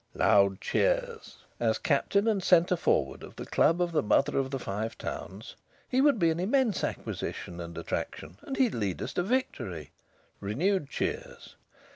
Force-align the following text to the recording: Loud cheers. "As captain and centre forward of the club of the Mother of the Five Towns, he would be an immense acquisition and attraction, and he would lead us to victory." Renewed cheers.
Loud 0.15 0.59
cheers. 0.61 1.37
"As 1.59 1.77
captain 1.77 2.27
and 2.27 2.41
centre 2.43 2.75
forward 2.75 3.21
of 3.21 3.35
the 3.35 3.45
club 3.45 3.79
of 3.79 3.91
the 3.91 4.01
Mother 4.01 4.39
of 4.39 4.49
the 4.49 4.57
Five 4.57 4.97
Towns, 4.97 5.55
he 5.87 6.01
would 6.01 6.17
be 6.17 6.31
an 6.31 6.39
immense 6.39 6.83
acquisition 6.83 7.61
and 7.61 7.77
attraction, 7.77 8.39
and 8.41 8.57
he 8.57 8.63
would 8.63 8.73
lead 8.73 8.99
us 9.03 9.13
to 9.13 9.21
victory." 9.21 9.91
Renewed 10.39 10.89
cheers. 10.89 11.55